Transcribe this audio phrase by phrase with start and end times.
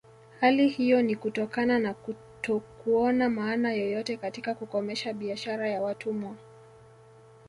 [0.39, 6.35] Hali hiyo ni kutokana na kutokuona maana yoyote katika kukomesha biashara ya watumwa